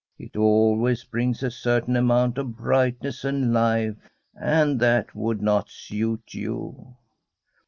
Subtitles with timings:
[0.17, 3.97] It always brings a certain amount of brightness and life,
[4.33, 6.95] and that would not suit you.'